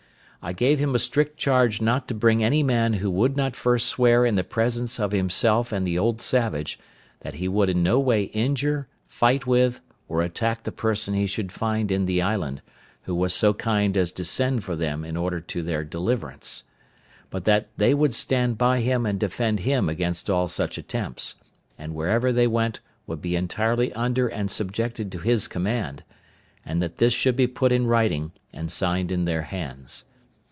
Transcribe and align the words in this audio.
I 0.43 0.53
gave 0.53 0.79
him 0.79 0.95
a 0.95 0.97
strict 0.99 1.37
charge 1.37 1.83
not 1.83 2.07
to 2.07 2.15
bring 2.15 2.43
any 2.43 2.63
man 2.63 2.93
who 2.93 3.11
would 3.11 3.37
not 3.37 3.55
first 3.55 3.85
swear 3.87 4.25
in 4.25 4.33
the 4.33 4.43
presence 4.43 4.99
of 4.99 5.11
himself 5.11 5.71
and 5.71 5.85
the 5.85 5.99
old 5.99 6.19
savage 6.19 6.79
that 7.19 7.35
he 7.35 7.47
would 7.47 7.69
in 7.69 7.83
no 7.83 7.99
way 7.99 8.23
injure, 8.23 8.87
fight 9.07 9.45
with, 9.45 9.81
or 10.07 10.23
attack 10.23 10.63
the 10.63 10.71
person 10.71 11.13
he 11.13 11.27
should 11.27 11.51
find 11.51 11.91
in 11.91 12.07
the 12.07 12.23
island, 12.23 12.63
who 13.03 13.13
was 13.13 13.35
so 13.35 13.53
kind 13.53 13.95
as 13.95 14.11
to 14.13 14.25
send 14.25 14.63
for 14.63 14.75
them 14.75 15.05
in 15.05 15.15
order 15.15 15.39
to 15.41 15.61
their 15.61 15.83
deliverance; 15.83 16.63
but 17.29 17.45
that 17.45 17.67
they 17.77 17.93
would 17.93 18.15
stand 18.15 18.57
by 18.57 18.79
him 18.79 19.05
and 19.05 19.19
defend 19.19 19.59
him 19.59 19.87
against 19.87 20.27
all 20.27 20.47
such 20.47 20.79
attempts, 20.79 21.35
and 21.77 21.93
wherever 21.93 22.31
they 22.31 22.47
went 22.47 22.79
would 23.05 23.21
be 23.21 23.35
entirely 23.35 23.93
under 23.93 24.27
and 24.27 24.49
subjected 24.49 25.11
to 25.11 25.19
his 25.19 25.47
command; 25.47 26.01
and 26.65 26.81
that 26.81 26.97
this 26.97 27.13
should 27.13 27.35
be 27.35 27.45
put 27.45 27.71
in 27.71 27.85
writing, 27.85 28.31
and 28.51 28.71
signed 28.71 29.11
in 29.11 29.25
their 29.25 29.43
hands. 29.43 30.05